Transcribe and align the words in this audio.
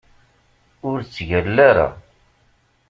Ur 0.89 0.97
ttgalla 1.03 1.61
ara! 1.69 1.87